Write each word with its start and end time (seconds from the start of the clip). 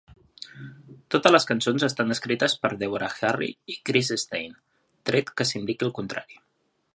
Totes 1.15 1.33
les 1.35 1.43
cançons 1.49 1.85
estan 1.87 2.15
escrites 2.15 2.55
per 2.63 2.71
Deborah 2.79 3.11
Harry 3.29 3.51
i 3.75 3.77
Chris 3.91 4.11
Stein, 4.23 4.57
tret 5.11 5.31
que 5.37 5.49
s'indiqui 5.51 5.89
el 5.91 5.95
contrari. 6.01 6.43